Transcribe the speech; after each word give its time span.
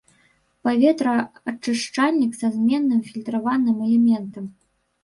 Паветраачышчальнік 0.67 2.33
са 2.41 2.47
зменным 2.57 3.01
фільтравальным 3.13 3.77
элементам. 3.91 4.45